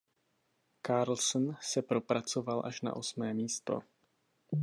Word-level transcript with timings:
Carlsson 0.81 1.55
se 1.61 1.81
propracoval 1.83 2.61
až 2.65 2.81
na 2.81 2.95
osmé 2.95 3.33
místo. 3.33 3.79